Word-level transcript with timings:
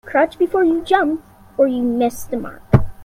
Crouch 0.03 0.39
before 0.39 0.63
you 0.63 0.81
jump 0.83 1.23
or 1.59 1.67
miss 1.67 2.23
the 2.23 2.35
mark. 2.35 2.63